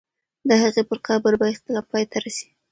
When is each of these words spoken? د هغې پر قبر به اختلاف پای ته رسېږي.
د 0.47 0.49
هغې 0.63 0.83
پر 0.89 0.97
قبر 1.07 1.33
به 1.39 1.45
اختلاف 1.53 1.85
پای 1.91 2.03
ته 2.11 2.17
رسېږي. 2.25 2.53